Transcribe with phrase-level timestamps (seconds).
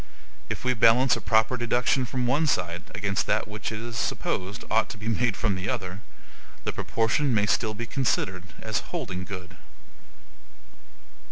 [0.49, 4.63] If we balance a proper deduction from one side against that which it is supposed
[4.71, 5.99] ought to be made from the other,
[6.63, 9.57] the proportion may still be considered as holding good.